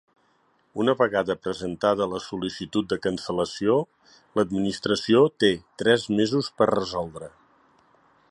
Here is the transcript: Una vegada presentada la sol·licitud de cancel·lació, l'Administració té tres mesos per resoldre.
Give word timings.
Una 0.83 0.93
vegada 1.01 1.33
presentada 1.41 2.07
la 2.13 2.21
sol·licitud 2.27 2.87
de 2.93 2.97
cancel·lació, 3.03 3.77
l'Administració 4.39 5.23
té 5.45 5.53
tres 5.83 6.09
mesos 6.21 6.53
per 6.63 6.69
resoldre. 6.75 7.29